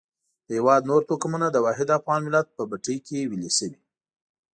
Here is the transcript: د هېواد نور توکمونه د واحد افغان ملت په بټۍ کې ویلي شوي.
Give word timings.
د 0.47 0.49
هېواد 0.57 0.81
نور 0.89 1.01
توکمونه 1.09 1.47
د 1.51 1.57
واحد 1.65 1.87
افغان 1.97 2.21
ملت 2.27 2.47
په 2.57 2.63
بټۍ 2.69 2.97
کې 3.07 3.29
ویلي 3.29 3.51
شوي. 3.57 3.79